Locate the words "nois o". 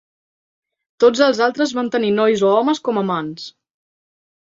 2.17-2.57